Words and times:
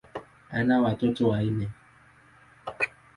Ana 0.51 0.81
watoto 0.81 1.27
wanne. 1.29 1.69